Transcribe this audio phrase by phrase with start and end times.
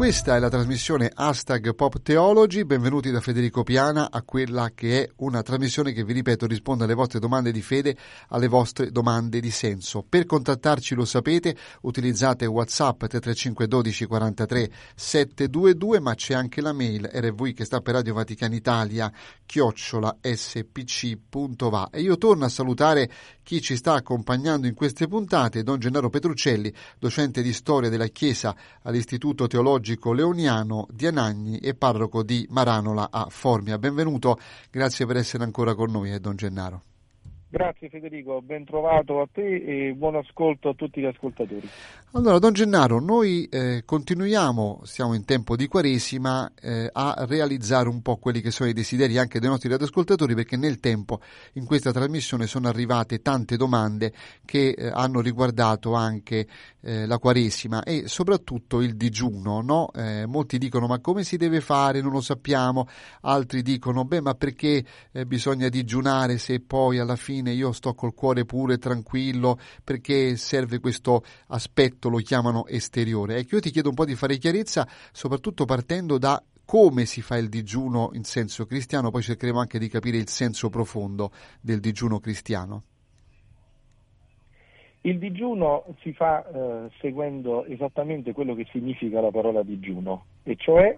[0.00, 2.64] Questa è la trasmissione Hashtag Pop Theology.
[2.64, 6.94] Benvenuti da Federico Piana a quella che è una trasmissione che, vi ripeto, risponde alle
[6.94, 7.94] vostre domande di fede,
[8.28, 10.02] alle vostre domande di senso.
[10.08, 17.04] Per contattarci, lo sapete, utilizzate WhatsApp 335 12 43 722, ma c'è anche la mail
[17.04, 19.12] rv che sta per Radio Vaticana Italia,
[19.44, 21.90] chiocciola spc.va.
[21.92, 23.10] E io torno a salutare
[23.42, 28.56] chi ci sta accompagnando in queste puntate, Don Gennaro Petruccelli, docente di storia della Chiesa
[28.82, 33.78] all'Istituto Teologico teologico leoniano di Anagni e parroco di Maranola a Formia.
[33.78, 34.38] Benvenuto,
[34.70, 36.89] grazie per essere ancora con noi, eh, Don Gennaro.
[37.52, 41.68] Grazie Federico, ben trovato a te e buon ascolto a tutti gli ascoltatori.
[42.12, 48.02] Allora, Don Gennaro, noi eh, continuiamo, siamo in tempo di Quaresima, eh, a realizzare un
[48.02, 51.20] po' quelli che sono i desideri anche dei nostri radioascoltatori perché nel tempo
[51.54, 54.12] in questa trasmissione sono arrivate tante domande
[54.44, 56.46] che eh, hanno riguardato anche
[56.82, 59.60] eh, la Quaresima e soprattutto il digiuno.
[59.60, 59.90] No?
[59.92, 62.86] Eh, molti dicono ma come si deve fare, non lo sappiamo,
[63.22, 67.94] altri dicono beh ma perché eh, bisogna digiunare se poi alla fine fine io sto
[67.94, 73.38] col cuore pure tranquillo perché serve questo aspetto, lo chiamano esteriore.
[73.38, 77.36] Ecco, io ti chiedo un po' di fare chiarezza, soprattutto partendo da come si fa
[77.36, 82.20] il digiuno in senso cristiano, poi cercheremo anche di capire il senso profondo del digiuno
[82.20, 82.82] cristiano.
[85.02, 90.96] Il digiuno si fa eh, seguendo esattamente quello che significa la parola digiuno, e cioè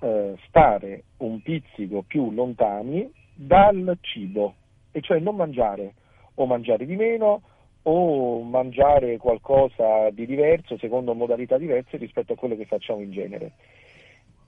[0.00, 4.54] eh, stare un pizzico più lontani dal cibo
[4.96, 5.94] e cioè non mangiare
[6.34, 7.42] o mangiare di meno
[7.82, 13.52] o mangiare qualcosa di diverso secondo modalità diverse rispetto a quello che facciamo in genere.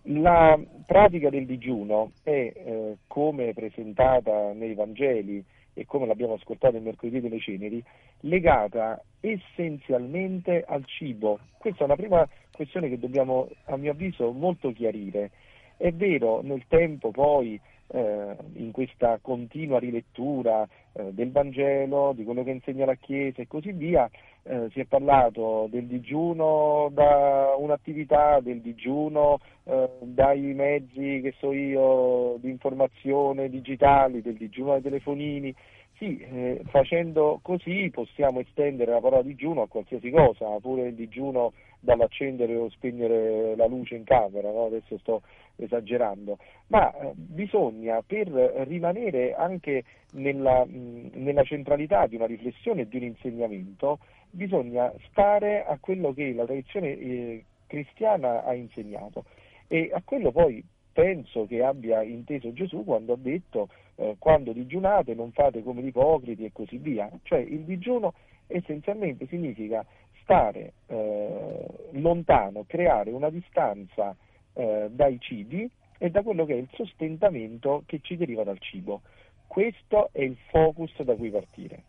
[0.05, 6.83] La pratica del digiuno è, eh, come presentata nei Vangeli e come l'abbiamo ascoltato il
[6.83, 7.83] mercoledì delle ceneri,
[8.21, 11.41] legata essenzialmente al cibo.
[11.59, 15.33] Questa è una prima questione che dobbiamo, a mio avviso, molto chiarire.
[15.77, 22.43] È vero, nel tempo poi eh, in questa continua rilettura eh, del Vangelo, di quello
[22.43, 24.09] che insegna la Chiesa e così via,
[24.43, 31.53] eh, si è parlato del digiuno da un'attività, del digiuno eh, dai mezzi che so
[31.53, 35.55] io di informazione digitali, del digiuno dai telefonini.
[35.99, 41.55] Sì, eh, facendo così possiamo estendere la parola digiuno a qualsiasi cosa, pure il digiuno
[41.81, 44.67] dall'accendere o spegnere la luce in camera, no?
[44.67, 45.23] adesso sto
[45.56, 48.28] esagerando, ma eh, bisogna per
[48.67, 53.99] rimanere anche nella, nella centralità di una riflessione e di un insegnamento,
[54.31, 59.25] bisogna stare a quello che la tradizione eh, cristiana ha insegnato.
[59.69, 65.15] E a quello poi penso che abbia inteso Gesù quando ha detto eh, quando digiunate
[65.15, 68.15] non fate come gli ipocriti e così via, cioè il digiuno
[68.47, 69.84] essenzialmente significa
[70.22, 74.15] stare eh, lontano, creare una distanza
[74.56, 79.03] eh, dai cibi e da quello che è il sostentamento che ci deriva dal cibo.
[79.47, 81.83] Questo è il focus da cui partire.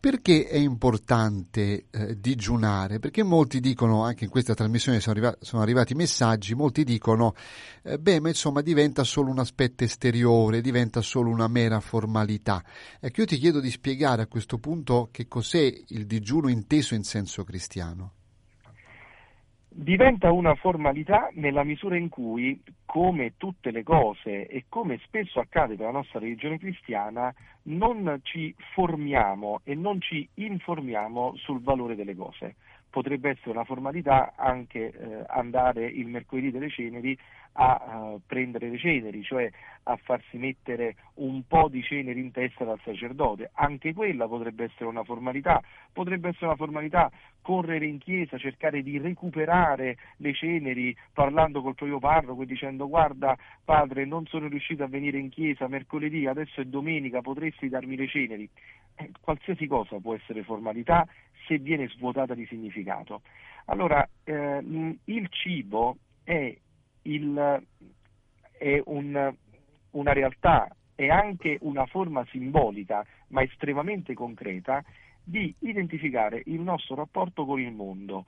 [0.00, 2.98] Perché è importante eh, digiunare?
[3.00, 7.34] Perché molti dicono, anche in questa trasmissione sono, arriva- sono arrivati messaggi, molti dicono,
[7.82, 12.64] eh, beh, ma insomma diventa solo un aspetto esteriore, diventa solo una mera formalità.
[12.98, 17.02] Ecco, io ti chiedo di spiegare a questo punto che cos'è il digiuno inteso in
[17.02, 18.12] senso cristiano
[19.72, 25.76] diventa una formalità nella misura in cui, come tutte le cose e come spesso accade
[25.76, 27.32] per la nostra religione cristiana,
[27.64, 32.56] non ci formiamo e non ci informiamo sul valore delle cose.
[32.90, 37.16] Potrebbe essere una formalità anche eh, andare il mercoledì delle ceneri
[37.52, 39.50] a uh, prendere le ceneri, cioè
[39.84, 43.50] a farsi mettere un po' di ceneri in testa dal sacerdote.
[43.54, 45.62] Anche quella potrebbe essere una formalità,
[45.92, 47.10] potrebbe essere una formalità
[47.42, 53.36] correre in chiesa, cercare di recuperare le ceneri parlando col proprio parroco e dicendo guarda
[53.64, 58.08] padre non sono riuscito a venire in chiesa mercoledì, adesso è domenica, potresti darmi le
[58.08, 58.48] ceneri.
[58.96, 61.06] Eh, qualsiasi cosa può essere formalità
[61.46, 63.22] se viene svuotata di significato.
[63.66, 64.62] Allora, eh,
[65.04, 66.56] il cibo è
[67.02, 67.62] il,
[68.58, 69.34] è un,
[69.90, 74.82] una realtà, è anche una forma simbolica, ma estremamente concreta,
[75.22, 78.24] di identificare il nostro rapporto con il mondo.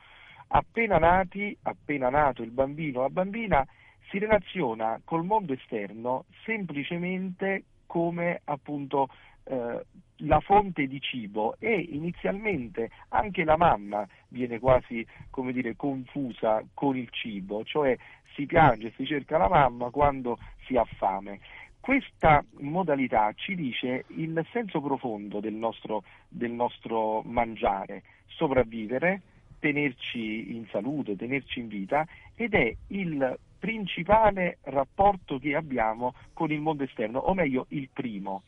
[0.48, 3.66] Appena nati, appena nato il bambino o la bambina,
[4.10, 9.08] si relaziona col mondo esterno semplicemente come appunto
[9.44, 9.84] eh,
[10.24, 16.96] la fonte di cibo e inizialmente anche la mamma viene quasi come dire confusa con
[16.96, 17.96] il cibo, cioè
[18.34, 21.40] si piange, si cerca la mamma quando si ha fame.
[21.80, 29.22] Questa modalità ci dice il senso profondo del nostro, del nostro mangiare, sopravvivere,
[29.58, 36.60] tenerci in salute, tenerci in vita ed è il principale rapporto che abbiamo con il
[36.60, 38.42] mondo esterno, o meglio il primo.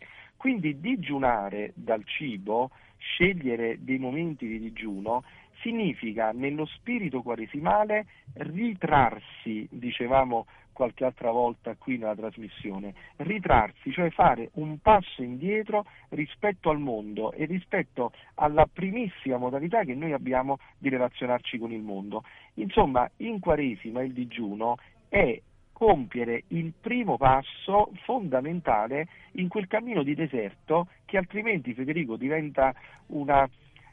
[0.45, 2.69] Quindi digiunare dal cibo,
[2.99, 5.25] scegliere dei momenti di digiuno,
[5.63, 8.05] significa nello spirito quaresimale
[8.35, 10.45] ritrarsi, dicevamo
[10.75, 17.33] qualche altra volta qui nella trasmissione, ritrarsi, cioè fare un passo indietro rispetto al mondo
[17.33, 22.23] e rispetto alla primissima modalità che noi abbiamo di relazionarci con il mondo.
[22.57, 24.77] Insomma, in Quaresima il digiuno
[25.09, 25.41] è
[25.75, 32.73] compiere il primo passo fondamentale in quel cammino di deserto che altrimenti Federico diventa
[33.09, 33.47] una,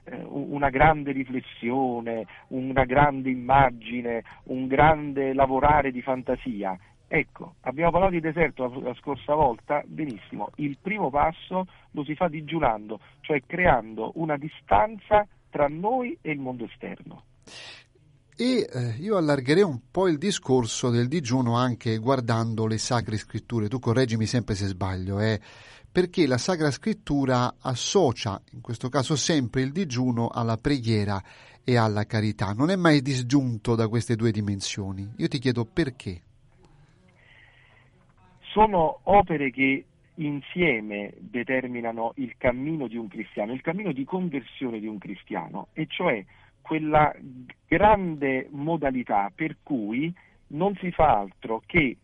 [0.04, 6.78] eh, una grande riflessione, una grande immagine, un grande lavorare di fantasia.
[7.08, 12.30] Ecco, abbiamo parlato di deserto la, scorsa volta, benissimo, il primo passo lo si fa
[12.30, 17.24] digiunando, cioè creando una distanza tra noi e il mondo esterno.
[18.42, 23.68] E eh, io allargherei un po' il discorso del digiuno anche guardando le sacre scritture.
[23.68, 25.40] Tu correggimi sempre se sbaglio, eh?
[25.92, 31.22] perché la Sacra Scrittura associa, in questo caso sempre, il digiuno alla preghiera
[31.64, 32.54] e alla carità.
[32.54, 35.08] Non è mai disgiunto da queste due dimensioni.
[35.18, 36.22] Io ti chiedo perché.
[38.40, 39.86] Sono opere che
[40.16, 45.86] insieme determinano il cammino di un cristiano, il cammino di conversione di un cristiano, e
[45.88, 46.26] cioè
[46.62, 47.14] quella
[47.68, 50.14] grande modalità per cui
[50.48, 51.98] non si fa altro che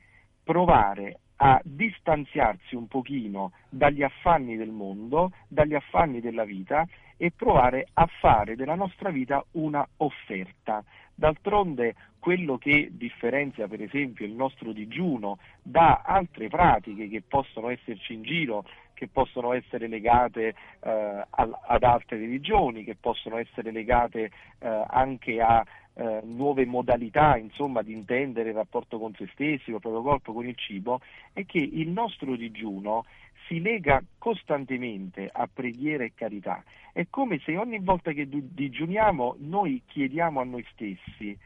[0.44, 6.88] provare a distanziarsi un pochino dagli affanni del mondo, dagli affanni della vita
[7.18, 10.83] e provare a fare della nostra vita una offerta.
[11.13, 18.13] D'altronde quello che differenzia per esempio il nostro digiuno da altre pratiche che possono esserci
[18.13, 18.65] in giro,
[18.98, 25.64] che possono essere legate eh, ad altre religioni, che possono essere legate eh, anche a
[25.94, 30.34] eh, nuove modalità insomma, di intendere il rapporto con se stessi, con il proprio corpo,
[30.34, 31.00] con il cibo,
[31.32, 33.06] è che il nostro digiuno
[33.46, 36.64] si lega costantemente a preghiera e carità.
[36.92, 41.38] È come se ogni volta che digiuniamo noi chiediamo a noi stessi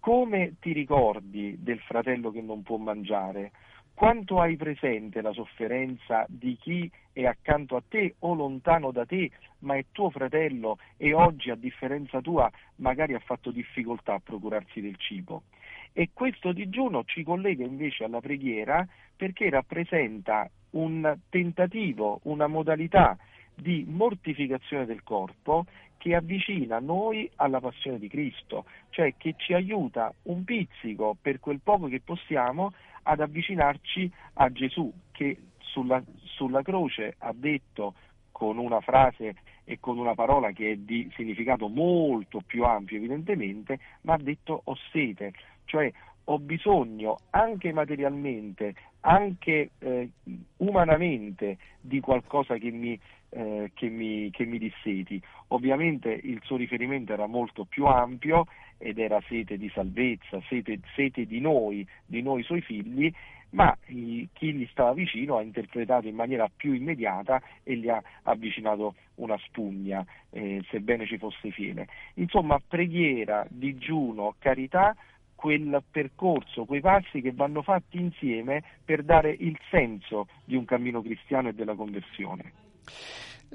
[0.00, 3.52] come ti ricordi del fratello che non può mangiare?
[3.94, 9.30] Quanto hai presente la sofferenza di chi è accanto a te o lontano da te,
[9.60, 14.80] ma è tuo fratello e oggi, a differenza tua, magari ha fatto difficoltà a procurarsi
[14.80, 15.44] del cibo?
[15.92, 18.84] E questo digiuno ci collega invece alla preghiera
[19.16, 23.16] perché rappresenta un tentativo, una modalità
[23.54, 25.66] di mortificazione del corpo
[25.96, 31.60] che avvicina noi alla passione di Cristo, cioè che ci aiuta un pizzico per quel
[31.62, 32.72] poco che possiamo
[33.04, 37.94] ad avvicinarci a Gesù che sulla, sulla croce ha detto
[38.30, 43.78] con una frase e con una parola che è di significato molto più ampio evidentemente,
[44.02, 45.32] ma ha detto ho sete,
[45.64, 45.90] cioè
[46.24, 50.10] ho bisogno anche materialmente, anche eh,
[50.58, 52.98] umanamente di qualcosa che mi,
[53.30, 55.20] eh, che, mi, che mi disseti.
[55.48, 58.46] Ovviamente il suo riferimento era molto più ampio
[58.84, 63.10] ed era sete di salvezza, sete, sete di noi, di noi suoi figli,
[63.50, 68.94] ma chi gli stava vicino ha interpretato in maniera più immediata e gli ha avvicinato
[69.16, 71.88] una spugna, eh, sebbene ci fosse fiele.
[72.14, 74.94] Insomma, preghiera, digiuno, carità,
[75.34, 81.00] quel percorso, quei passi che vanno fatti insieme per dare il senso di un cammino
[81.00, 82.52] cristiano e della conversione.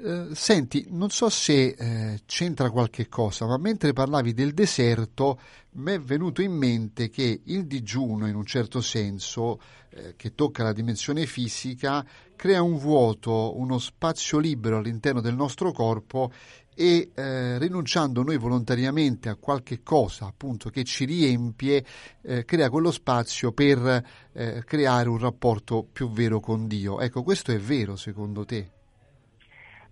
[0.02, 5.38] Eh, senti, non so se eh, c'entra qualche cosa, ma mentre parlavi del deserto
[5.72, 10.62] mi è venuto in mente che il digiuno, in un certo senso, eh, che tocca
[10.62, 12.02] la dimensione fisica,
[12.34, 16.32] crea un vuoto, uno spazio libero all'interno del nostro corpo
[16.74, 21.84] e eh, rinunciando noi volontariamente a qualche cosa appunto che ci riempie,
[22.22, 24.02] eh, crea quello spazio per
[24.32, 27.00] eh, creare un rapporto più vero con Dio.
[27.00, 28.79] Ecco, questo è vero secondo te?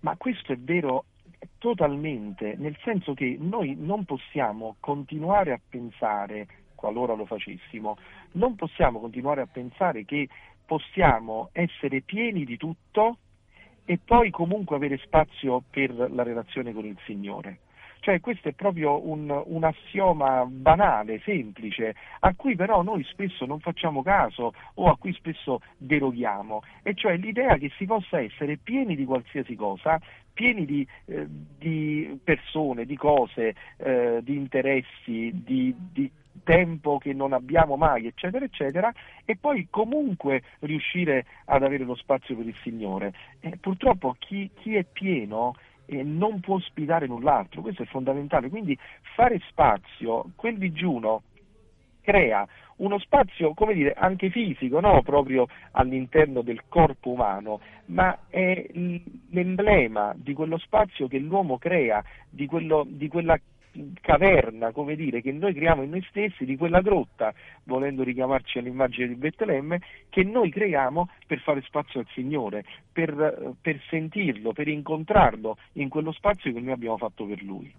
[0.01, 1.05] Ma questo è vero
[1.57, 7.97] totalmente, nel senso che noi non possiamo continuare a pensare, qualora lo facessimo,
[8.33, 10.27] non possiamo continuare a pensare che
[10.65, 13.17] possiamo essere pieni di tutto
[13.85, 17.59] e poi comunque avere spazio per la relazione con il Signore.
[18.01, 23.59] Cioè questo è proprio un, un, assioma banale, semplice, a cui però noi spesso non
[23.59, 28.95] facciamo caso o a cui spesso deroghiamo, e cioè l'idea che si possa essere pieni
[28.95, 29.99] di qualsiasi cosa,
[30.33, 36.09] pieni di, eh, di persone, di cose, eh, di interessi, di, di
[36.43, 38.91] tempo che non abbiamo mai, eccetera, eccetera,
[39.25, 43.13] e poi comunque riuscire ad avere lo spazio per il Signore.
[43.39, 45.55] Eh, purtroppo chi, chi, è pieno
[45.89, 48.77] eh, non può ospitare null'altro, questo è fondamentale, quindi
[49.15, 51.23] fare spazio, quel digiuno
[52.01, 55.01] crea uno spazio, come dire, anche fisico, no?
[55.01, 58.65] proprio all'interno del corpo umano, ma è
[59.29, 63.37] l'emblema di quello spazio che l'uomo crea, di, quello, di quella
[64.01, 67.33] caverna, come dire, che noi creiamo in noi stessi, di quella grotta,
[67.63, 73.79] volendo richiamarci all'immagine di Betlemme, che noi creiamo per fare spazio al Signore, per, per
[73.89, 77.71] sentirlo, per incontrarlo in quello spazio che noi abbiamo fatto per Lui.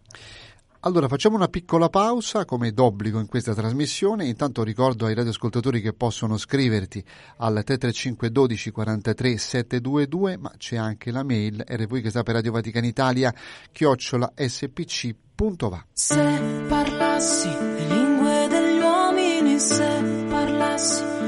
[0.83, 5.93] Allora facciamo una piccola pausa come d'obbligo in questa trasmissione, intanto ricordo ai radioascoltatori che
[5.93, 7.05] possono scriverti
[7.37, 12.53] al 335 12 43 722 ma c'è anche la mail rv che sta per Radio
[12.53, 13.35] Vaticana Italia
[13.71, 21.20] chiocciola spc.va Se parlassi le lingue degli uomini, se parlassi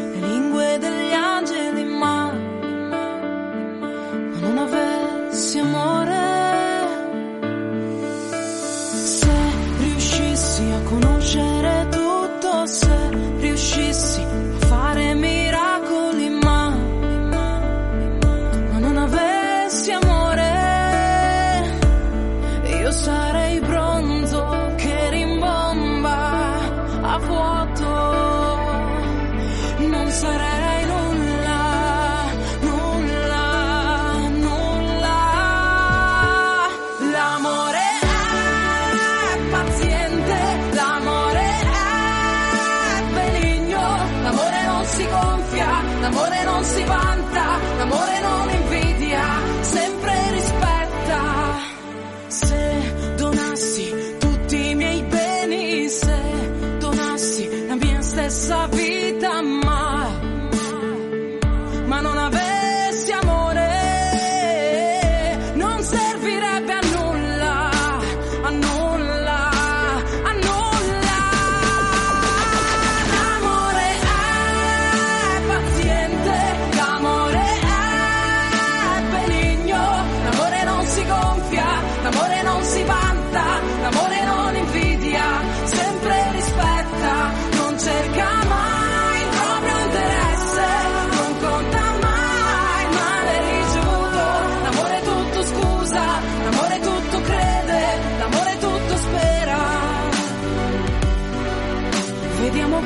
[46.63, 48.62] non si vanta, l'amore non invidia,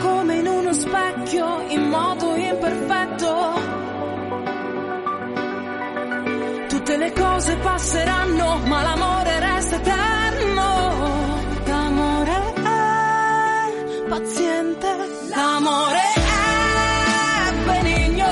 [0.01, 3.35] come in uno specchio, in modo imperfetto.
[6.69, 10.65] Tutte le cose passeranno, ma l'amore resta eterno.
[11.65, 14.89] L'amore è paziente,
[15.35, 18.27] l'amore è benigno,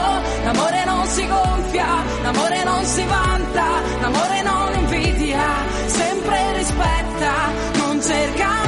[0.44, 1.87] l'amore non si gonfia,
[2.23, 3.66] l'amore non si vanta,
[4.00, 5.44] l'amore non invidia,
[5.87, 7.33] sempre rispetta,
[7.78, 8.63] non cerca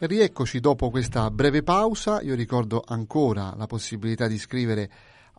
[0.00, 4.90] Rieccoci dopo questa breve pausa, io ricordo ancora la possibilità di scrivere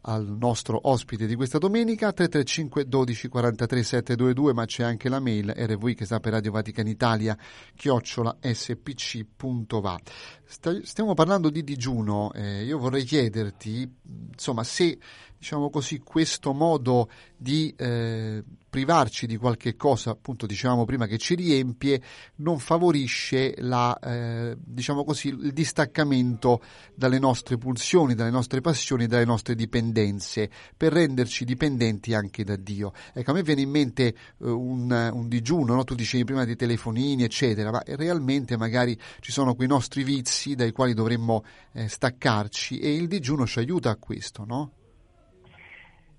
[0.01, 5.53] al nostro ospite di questa domenica 335 12 43 722 ma c'è anche la mail
[5.55, 7.37] rv che sta per Radio Vaticana Italia
[7.75, 9.99] chiocciola spc.va
[10.45, 13.93] stiamo parlando di digiuno eh, io vorrei chiederti
[14.31, 14.97] insomma se
[15.37, 21.35] diciamo così questo modo di eh, privarci di qualche cosa appunto dicevamo prima che ci
[21.35, 22.01] riempie
[22.35, 26.61] non favorisce la eh, diciamo così il distaccamento
[26.95, 32.93] dalle nostre pulsioni dalle nostre passioni dalle nostre dipendenze per renderci dipendenti anche da Dio
[33.13, 35.83] ecco a me viene in mente eh, un, un digiuno no?
[35.83, 40.71] tu dicevi prima dei telefonini eccetera ma realmente magari ci sono quei nostri vizi dai
[40.71, 44.71] quali dovremmo eh, staccarci e il digiuno ci aiuta a questo no?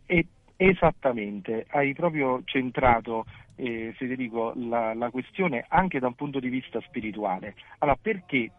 [0.07, 0.27] E,
[0.63, 3.25] esattamente, hai proprio centrato,
[3.57, 7.55] eh, Federico, la, la questione anche da un punto di vista spirituale.
[7.79, 8.51] Allora, perché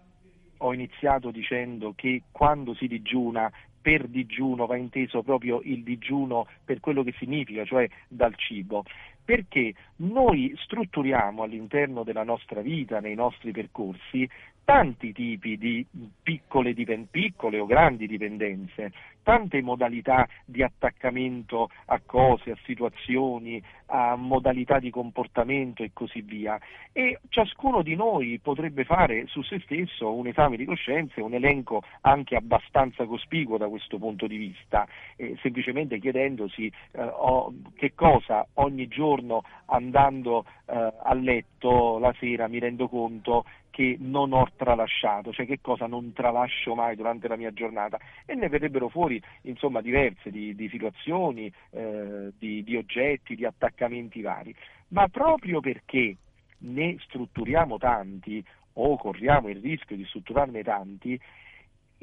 [0.58, 6.80] ho iniziato dicendo che quando si digiuna per digiuno va inteso proprio il digiuno per
[6.80, 8.84] quello che significa, cioè dal cibo,
[9.24, 14.28] perché noi strutturiamo all'interno della nostra vita, nei nostri percorsi,
[14.72, 15.86] tanti tipi di
[16.24, 16.74] piccole,
[17.12, 24.90] piccole, o grandi dipendenze, tante modalità di attaccamento a cose, a situazioni, a modalità di
[24.90, 26.58] comportamento e così via.
[26.94, 31.84] E ciascuno di noi potrebbe fare su se stesso un esame di coscienza, un elenco
[32.02, 34.88] anche abbastanza cospicuo da questo punto di vista,
[35.18, 42.48] eh, semplicemente chiedendosi eh, oh, che cosa ogni giorno andando eh, a letto la sera
[42.48, 47.36] mi rendo conto che non ho tralasciato, cioè che cosa non tralascio mai durante la
[47.36, 47.98] mia giornata.
[48.26, 54.22] E ne verrebbero fuori insomma diverse di, di situazioni, eh, di, di oggetti, di attaccamenti
[54.22, 54.54] vari,
[54.90, 56.16] ma proprio perché
[56.60, 61.20] ne strutturiamo tanti o corriamo il rischio di strutturarne tanti,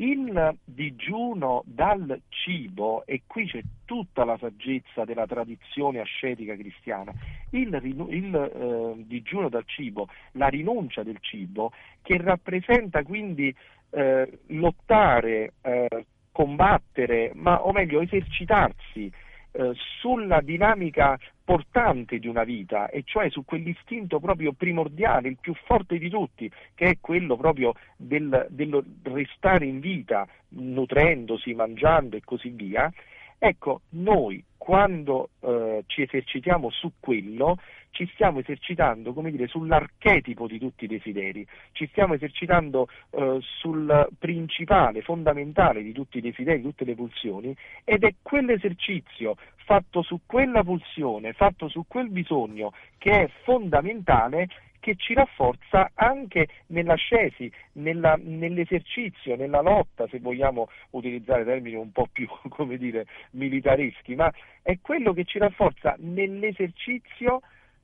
[0.00, 7.12] il digiuno dal cibo, e qui c'è tutta la saggezza della tradizione ascetica cristiana,
[7.50, 13.54] il, il eh, digiuno dal cibo, la rinuncia del cibo, che rappresenta quindi
[13.90, 19.10] eh, lottare, eh, combattere, ma o meglio esercitarsi
[19.52, 25.54] eh, sulla dinamica portante di una vita, e cioè su quell'istinto proprio primordiale, il più
[25.64, 32.22] forte di tutti, che è quello proprio del, del restare in vita, nutrendosi, mangiando e
[32.22, 32.92] così via,
[33.38, 37.56] ecco, noi quando eh, ci esercitiamo su quello,
[37.90, 45.00] ci stiamo esercitando, dire, sull'archetipo di tutti i desideri, ci stiamo esercitando eh, sul principale,
[45.00, 50.62] fondamentale di tutti i desideri, di tutte le pulsioni, ed è quell'esercizio fatto su quella
[50.62, 54.48] pulsione, fatto su quel bisogno che è fondamentale
[54.80, 62.08] che ci rafforza anche nell'ascesi, nella, nell'esercizio, nella lotta, se vogliamo utilizzare termini un po'
[62.10, 62.28] più,
[62.76, 64.32] dire, militareschi, ma
[64.62, 67.40] è quello che ci rafforza nell'esercizio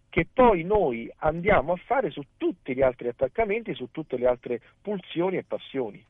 [0.08, 4.60] che poi noi andiamo a fare su tutti gli altri attaccamenti, su tutte le altre
[4.80, 6.04] pulsioni e passioni.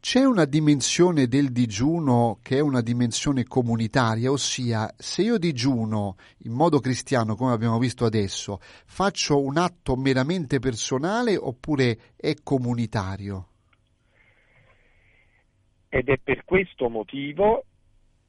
[0.00, 6.52] C'è una dimensione del digiuno che è una dimensione comunitaria, ossia se io digiuno in
[6.52, 13.48] modo cristiano, come abbiamo visto adesso, faccio un atto meramente personale oppure è comunitario?
[15.90, 17.66] Ed è per questo motivo,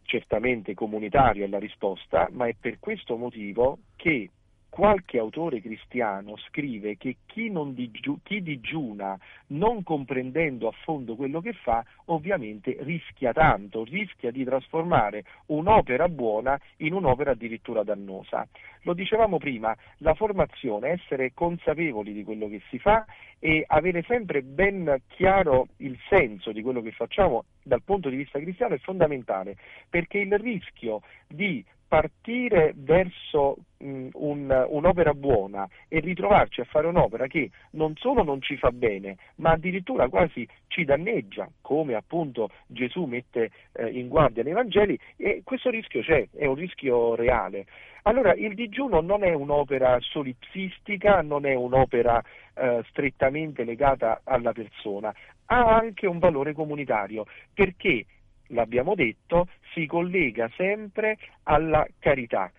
[0.02, 4.30] certamente comunitario è la risposta, ma è per questo motivo che
[4.72, 11.52] qualche autore cristiano scrive che chi, digiu- chi, digiuna non comprendendo a fondo quello che
[11.52, 18.48] fa, ovviamente rischia tanto, rischia di trasformare un'opera buona in un'opera addirittura dannosa.
[18.84, 23.06] Lo dicevamo prima, la formazione, essere consapevoli di quello che si fa
[23.40, 28.40] e avere sempre ben chiaro il senso di quello che facciamo dal punto di vista
[28.40, 29.58] cristiano è fondamentale,
[29.90, 37.27] perché il rischio di partire verso mh, un, un'opera buona e ritrovarci a fare un'opera
[37.27, 43.04] che non solo non ci fa bene, ma addirittura quasi ci danneggia, come appunto Gesù
[43.04, 47.65] mette eh, in guardia nei Vangeli, e questo rischio c'è, è un rischio reale.
[48.04, 52.23] Allora il digiuno non è un'opera solipsistica, non è un'opera
[52.54, 55.13] eh, strettamente legata alla persona,
[55.47, 58.06] ha anche un valore comunitario, perché
[58.52, 62.52] l'abbiamo detto, si collega sempre alla carità,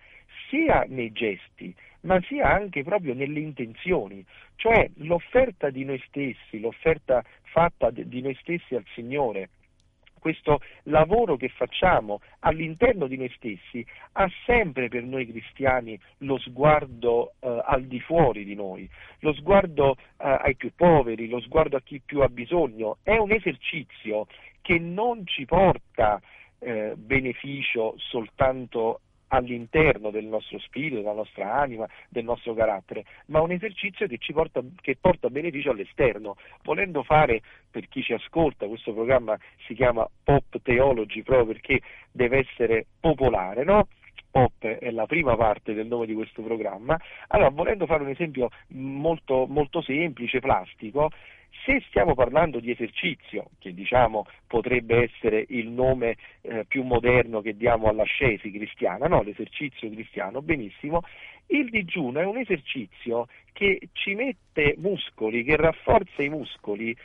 [0.49, 4.23] sia nei gesti, ma sia anche proprio nelle intenzioni,
[4.55, 9.49] cioè l'offerta di noi stessi, l'offerta fatta di noi stessi al Signore,
[10.23, 17.33] questo lavoro che facciamo all'interno di noi stessi ha sempre per noi cristiani lo sguardo
[17.41, 21.81] eh, al di fuori di noi, lo sguardo eh, ai più poveri, lo sguardo a
[21.81, 24.27] chi più ha bisogno, è un esercizio
[24.63, 26.19] che non ci porta
[26.59, 33.51] eh, beneficio soltanto all'interno del nostro spirito, della nostra anima, del nostro carattere, ma un
[33.51, 36.35] esercizio che, porta, che porta beneficio all'esterno.
[36.63, 42.39] Volendo fare, per chi ci ascolta, questo programma si chiama Pop Theology proprio perché deve
[42.47, 43.87] essere popolare, no?
[44.29, 46.97] Pop è la prima parte del nome di questo programma,
[47.27, 51.09] allora volendo fare un esempio molto, molto semplice, plastico,
[51.65, 57.55] se stiamo parlando di esercizio, che diciamo potrebbe essere il nome eh, più moderno che
[57.55, 61.01] diamo all'ascesi cristiana, no, l'esercizio cristiano, benissimo,
[61.47, 66.95] il digiuno è un esercizio che ci mette muscoli, che rafforza i muscoli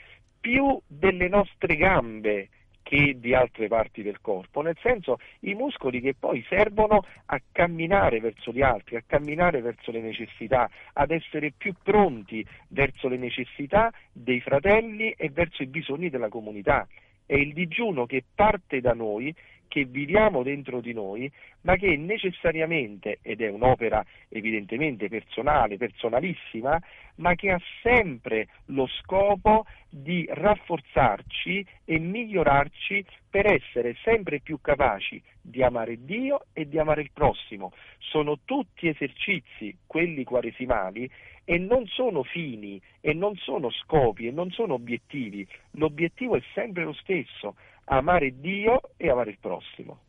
[0.41, 2.49] più delle nostre gambe,
[2.89, 8.19] che di altre parti del corpo, nel senso i muscoli che poi servono a camminare
[8.19, 13.93] verso gli altri, a camminare verso le necessità, ad essere più pronti verso le necessità
[14.11, 16.89] dei fratelli e verso i bisogni della comunità.
[17.27, 19.35] È il digiuno che parte da noi
[19.69, 21.31] che viviamo dentro di noi,
[21.63, 26.81] ma che necessariamente, ed è un'opera evidentemente personale, personalissima,
[27.17, 35.23] ma che ha sempre lo scopo di rafforzarci e migliorarci per essere sempre più capaci
[35.41, 37.73] di amare Dio e di amare il prossimo.
[37.99, 41.11] Sono tutti esercizi, quelli quaresimali,
[41.45, 45.47] e non sono fini, e non sono scopi, e non sono obiettivi.
[45.73, 47.57] L'obiettivo è sempre lo stesso,
[47.89, 50.01] amare Dio e amare il prossimo.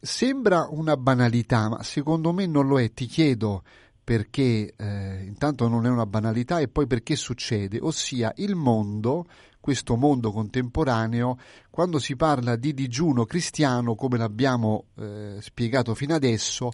[0.00, 2.90] Sembra una banalità, ma secondo me non lo è.
[2.92, 3.62] Ti chiedo
[4.02, 9.26] perché eh, intanto non è una banalità e poi perché succede, ossia il mondo,
[9.60, 11.36] questo mondo contemporaneo,
[11.70, 16.70] quando si parla di digiuno cristiano, come l'abbiamo eh, spiegato fino adesso,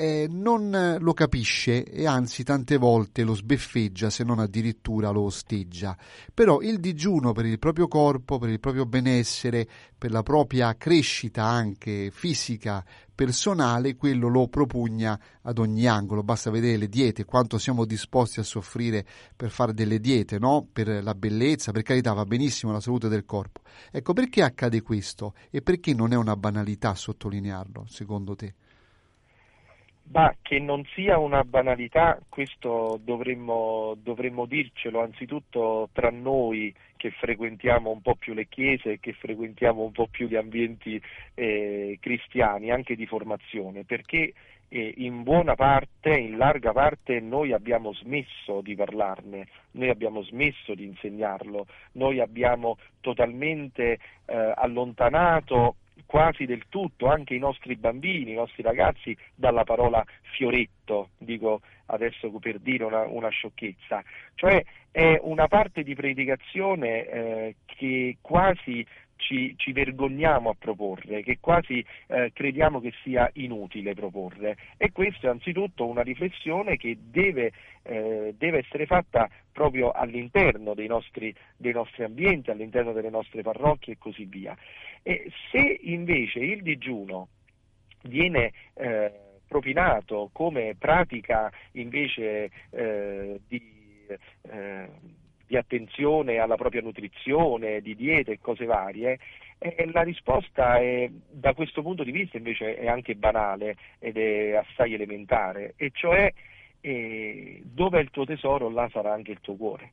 [0.00, 5.94] eh, non lo capisce e anzi tante volte lo sbeffeggia se non addirittura lo osteggia.
[6.32, 11.44] Però il digiuno per il proprio corpo, per il proprio benessere, per la propria crescita
[11.44, 12.82] anche fisica,
[13.14, 16.22] personale, quello lo propugna ad ogni angolo.
[16.22, 19.04] Basta vedere le diete, quanto siamo disposti a soffrire
[19.36, 20.66] per fare delle diete, no?
[20.72, 23.60] Per la bellezza, per carità va benissimo la salute del corpo.
[23.90, 28.54] Ecco, perché accade questo e perché non è una banalità sottolinearlo, secondo te?
[30.12, 35.02] Ma che non sia una banalità, questo dovremmo, dovremmo, dircelo.
[35.02, 40.26] Anzitutto tra noi che frequentiamo un po' più le chiese, che frequentiamo un po' più
[40.26, 41.00] gli ambienti
[41.34, 44.32] eh, cristiani, anche di formazione, perché
[44.68, 50.74] eh, in buona parte, in larga parte, noi abbiamo smesso di parlarne, noi abbiamo smesso
[50.74, 58.34] di insegnarlo, noi abbiamo totalmente eh, allontanato quasi del tutto anche i nostri bambini, i
[58.34, 64.02] nostri ragazzi dalla parola fioretto, dico adesso per dire una, una sciocchezza,
[64.34, 68.84] cioè è una parte di predicazione eh, che quasi
[69.20, 74.56] ci, ci, vergogniamo a proporre, che quasi eh, crediamo che sia inutile proporre.
[74.76, 77.52] E questa è anzitutto una riflessione che deve,
[77.82, 83.94] eh, deve essere fatta proprio all'interno dei nostri, dei nostri, ambienti, all'interno delle nostre parrocchie
[83.94, 84.56] e così via.
[85.02, 87.28] E se invece il digiuno
[88.02, 89.12] viene eh,
[89.46, 93.78] propinato come pratica invece eh, di
[94.42, 94.88] eh,
[95.50, 99.18] di attenzione alla propria nutrizione, di diete e cose varie,
[99.58, 104.54] e la risposta è, da questo punto di vista invece è anche banale ed è
[104.54, 106.32] assai elementare, e cioè
[106.80, 109.90] eh, dove è il tuo tesoro là sarà anche il tuo cuore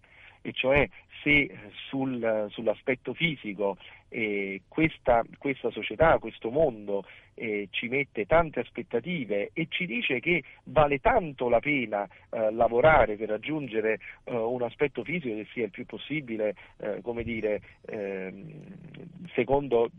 [0.50, 0.90] e cioè
[1.24, 1.50] se
[1.90, 3.78] sul, sull'aspetto fisico
[4.10, 10.44] eh, questa, questa, società, questo mondo eh, ci mette tante aspettative e ci dice che
[10.66, 15.72] vale tanto la pena eh, lavorare per raggiungere eh, un aspetto fisico che sia il
[15.72, 18.64] più possibile, eh, come dire, ehm,
[19.34, 19.92] secondo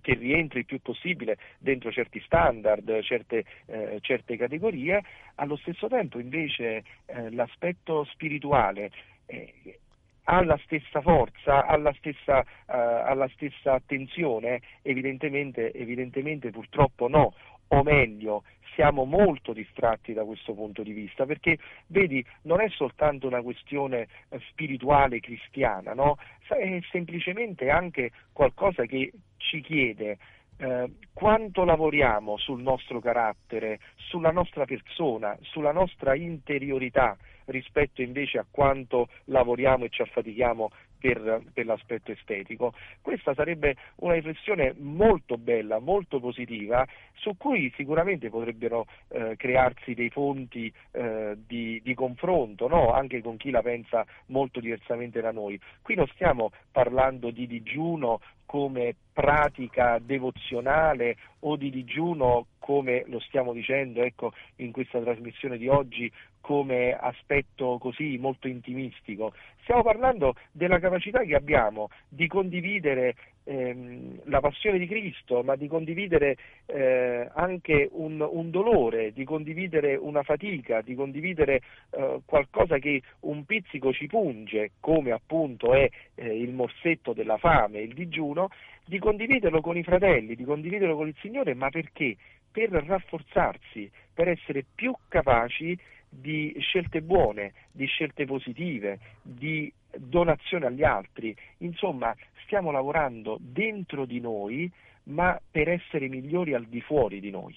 [0.00, 5.02] che rientri il più possibile dentro certi standard, certe, eh, certe categorie,
[5.36, 8.90] allo stesso tempo invece eh, l'aspetto spirituale
[9.30, 9.78] eh,
[10.24, 14.60] ha la stessa forza, ha la stessa, uh, ha la stessa attenzione?
[14.82, 17.34] Evidentemente, evidentemente purtroppo no,
[17.68, 23.26] o meglio, siamo molto distratti da questo punto di vista, perché vedi, non è soltanto
[23.26, 26.16] una questione eh, spirituale cristiana, no?
[26.48, 30.18] è semplicemente anche qualcosa che ci chiede
[30.60, 38.46] eh, quanto lavoriamo sul nostro carattere, sulla nostra persona, sulla nostra interiorità rispetto invece a
[38.48, 40.70] quanto lavoriamo e ci affatichiamo
[41.00, 42.74] per, per, l'aspetto estetico.
[43.00, 50.10] Questa sarebbe una riflessione molto bella, molto positiva, su cui sicuramente potrebbero eh, crearsi dei
[50.10, 52.92] fonti eh, di, di, confronto, no?
[52.92, 55.58] anche con chi la pensa molto diversamente da noi.
[55.82, 63.52] Qui non stiamo parlando di digiuno come pratica devozionale o di digiuno come lo stiamo
[63.52, 66.08] dicendo ecco, in questa trasmissione di oggi
[66.40, 74.38] come aspetto così molto intimistico, stiamo parlando della capacità che abbiamo di condividere ehm, la
[74.38, 80.80] passione di Cristo, ma di condividere eh, anche un, un, dolore, di condividere una fatica,
[80.80, 87.12] di condividere eh, qualcosa che un pizzico ci punge, come appunto è eh, il morsetto
[87.12, 88.48] della fame, il digiuno,
[88.90, 92.16] di condividerlo con i fratelli, di condividerlo con il Signore, ma perché?
[92.52, 100.82] Per rafforzarsi, per essere più capaci di scelte buone, di scelte positive, di donazione agli
[100.82, 101.34] altri.
[101.58, 104.70] Insomma, stiamo lavorando dentro di noi,
[105.04, 107.56] ma per essere migliori al di fuori di noi.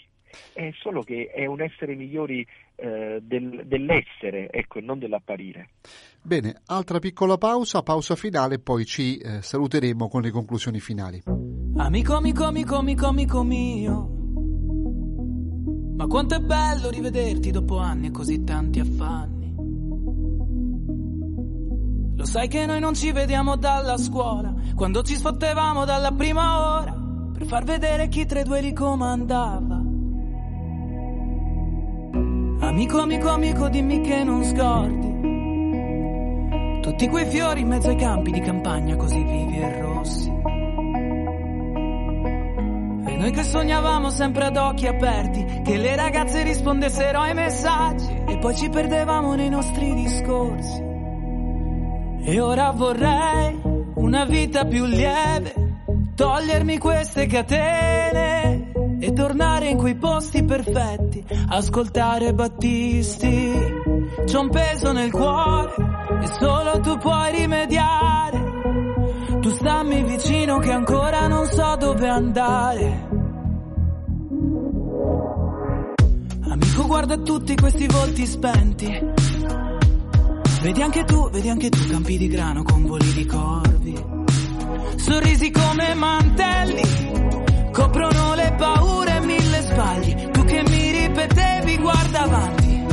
[0.52, 5.70] È solo che è un essere migliori eh, del, dell'essere, ecco, e non dell'apparire.
[6.22, 11.22] Bene, altra piccola pausa, pausa finale, poi ci eh, saluteremo con le conclusioni finali.
[11.78, 14.23] Amico, amico, amico, amico, amico mio.
[15.96, 19.54] Ma quanto è bello rivederti dopo anni e così tanti affanni.
[22.16, 26.96] Lo sai che noi non ci vediamo dalla scuola, quando ci sfottevamo dalla prima ora,
[27.34, 29.82] per far vedere chi tra i due li comandava.
[32.60, 35.12] Amico, amico, amico, dimmi che non scordi.
[36.82, 40.43] Tutti quei fiori in mezzo ai campi di campagna così vivi e rossi.
[43.24, 48.54] Noi che sognavamo sempre ad occhi aperti, che le ragazze rispondessero ai messaggi e poi
[48.54, 50.84] ci perdevamo nei nostri discorsi.
[52.26, 53.62] E ora vorrei
[53.94, 55.54] una vita più lieve,
[56.16, 63.54] togliermi queste catene e tornare in quei posti perfetti, ascoltare Battisti.
[64.26, 65.76] C'ho un peso nel cuore
[66.24, 68.42] e solo tu puoi rimediare.
[69.40, 73.13] Tu stammi vicino che ancora non so dove andare.
[76.84, 79.00] Amico guarda tutti questi volti spenti.
[80.62, 84.06] Vedi anche tu, vedi anche tu campi di grano con voli di corvi.
[84.98, 90.30] Sorrisi come mantelli, coprono le paure e mille sbagli.
[90.32, 92.86] Tu che mi ripetevi guarda avanti,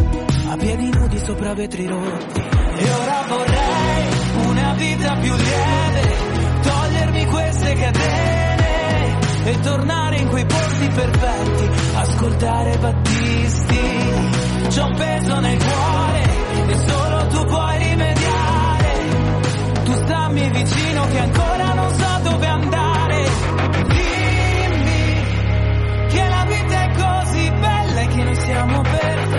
[0.49, 2.41] a piedi nudi sopra vetri rotti.
[2.41, 6.15] E ora vorrei una vita più lieve,
[6.63, 8.50] togliermi queste catene
[9.51, 13.79] e tornare in quei posti perfetti, ascoltare Battisti.
[14.69, 16.23] C'ho un peso nel cuore
[16.69, 18.93] e solo tu puoi rimediare.
[19.85, 23.29] Tu stammi vicino che ancora non so dove andare.
[23.89, 25.25] Dimmi
[26.09, 29.30] che la vita è così bella e che noi siamo perfetti.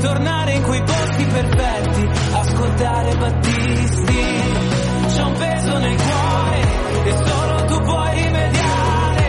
[0.00, 4.22] Tornare in quei posti perfetti, ascoltare Battisti.
[5.06, 6.60] C'è un peso nel cuore
[7.04, 9.28] e solo tu puoi rimediare.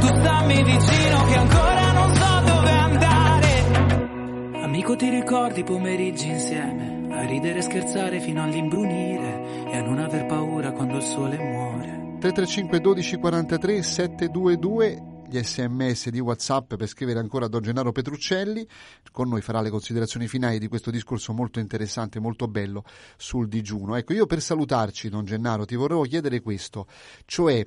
[0.00, 4.62] Tu stammi vicino che ancora non so dove andare.
[4.62, 10.26] Amico ti ricordi pomeriggi insieme, a ridere e scherzare fino all'imbrunire e a non aver
[10.26, 11.98] paura quando il sole muore.
[12.20, 18.66] 335 12 43 722 gli sms di whatsapp per scrivere ancora a Don Gennaro Petruccelli.
[19.12, 22.84] Con noi farà le considerazioni finali di questo discorso molto interessante molto bello
[23.16, 23.94] sul digiuno.
[23.94, 26.86] Ecco io per salutarci Don Gennaro ti vorrei chiedere questo
[27.26, 27.64] cioè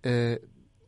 [0.00, 0.40] eh,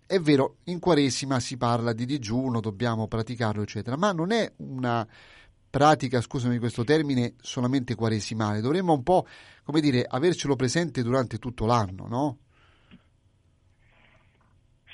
[0.06, 5.06] è vero in Quaresima si parla di digiuno dobbiamo praticarlo eccetera ma non è una
[5.76, 9.26] pratica, scusami questo termine, solamente quaresimale, dovremmo un po',
[9.62, 12.38] come dire, avercelo presente durante tutto l'anno, no?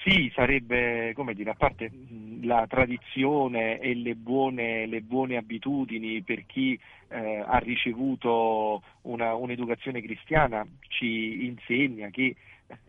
[0.04, 1.88] Sì, sarebbe, come dire, a parte
[2.40, 6.76] la tradizione e le buone, le buone abitudini per chi
[7.08, 12.34] eh, ha ricevuto una, un'educazione cristiana, ci insegna che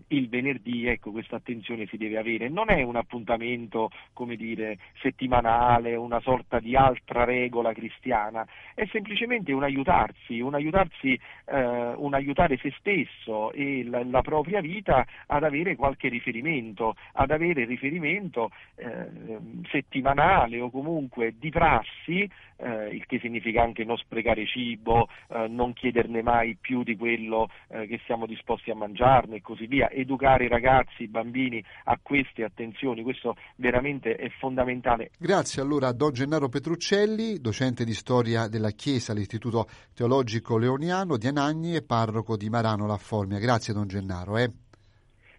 [0.08, 2.50] il venerdì, ecco, questa attenzione si deve avere.
[2.50, 9.52] Non è un appuntamento, come dire, settimanale, una sorta di altra regola cristiana, è semplicemente
[9.52, 15.44] un aiutarsi, un aiutarsi, eh, un aiutare se stesso e la, la, propria vita ad
[15.44, 19.38] avere qualche riferimento, ad avere riferimento eh,
[19.70, 25.74] settimanale o comunque di prassi, eh, il che significa anche non sprecare cibo, eh, non
[25.74, 30.46] chiederne mai più di quello eh, che siamo disposti a mangiarne e così via, educare
[30.46, 35.12] i ragazzi, i bambini a queste attenzioni, questo veramente è fondamentale.
[35.18, 41.28] Grazie allora a Don Gennaro Petruccelli, docente di storia della Chiesa all'Istituto Teologico Leoniano di
[41.28, 43.40] Anagni e parroco di Marano La Formia.
[43.40, 44.38] Grazie Don Gennaro.
[44.38, 44.52] Eh.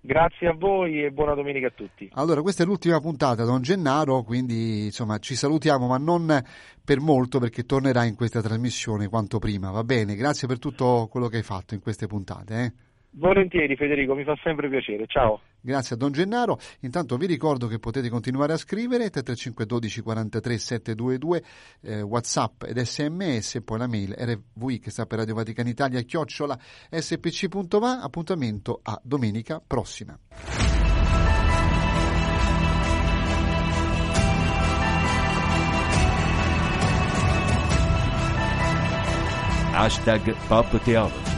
[0.07, 2.11] Grazie a voi e buona domenica a tutti.
[2.13, 6.45] Allora, questa è l'ultima puntata, Don Gennaro, quindi insomma ci salutiamo, ma non
[6.85, 10.15] per molto perché tornerà in questa trasmissione quanto prima, va bene?
[10.15, 12.55] Grazie per tutto quello che hai fatto in queste puntate.
[12.55, 12.73] Eh?
[13.13, 15.41] Volentieri Federico, mi fa sempre piacere, ciao.
[15.67, 20.59] Grazie a Don Gennaro, intanto vi ricordo che potete continuare a scrivere 335 12 43
[20.59, 21.45] 722
[21.81, 26.03] eh, Whatsapp ed sms e poi la mail rvi che sta per Radio Vaticana Italia
[26.03, 26.59] chiocciola
[26.91, 30.19] spc.va appuntamento a domenica prossima.
[39.73, 41.34] Hashtag Pop Theology